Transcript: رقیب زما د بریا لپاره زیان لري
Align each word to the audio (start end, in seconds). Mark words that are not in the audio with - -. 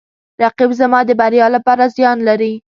رقیب 0.41 0.71
زما 0.79 0.99
د 1.05 1.09
بریا 1.19 1.47
لپاره 1.55 1.83
زیان 1.95 2.17
لري 2.27 2.53